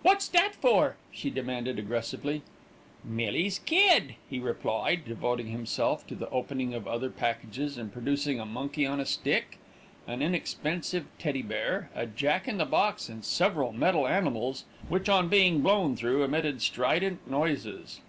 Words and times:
"What's 0.00 0.26
that 0.28 0.54
for?" 0.54 0.96
she 1.12 1.28
demanded 1.28 1.78
aggressively. 1.78 2.40
"Millie's 3.04 3.58
kid," 3.58 4.14
he 4.26 4.38
replied, 4.38 5.04
devoting 5.04 5.48
himself 5.48 6.06
to 6.06 6.14
the 6.14 6.30
opening 6.30 6.72
of 6.72 6.88
other 6.88 7.10
packages, 7.10 7.76
and 7.76 7.92
producing 7.92 8.40
a 8.40 8.46
monkey 8.46 8.86
on 8.86 9.00
a 9.00 9.04
stick, 9.04 9.58
an 10.06 10.22
inexpensive 10.22 11.04
teddy 11.18 11.42
bear, 11.42 11.90
a 11.94 12.06
jack 12.06 12.48
in 12.48 12.56
the 12.56 12.64
box 12.64 13.10
and 13.10 13.22
several 13.22 13.70
metal 13.74 14.08
animals, 14.08 14.64
which 14.88 15.10
on 15.10 15.28
being 15.28 15.60
blown 15.60 15.94
through 15.94 16.24
emitted 16.24 16.62
strident 16.62 17.30
noises. 17.30 18.00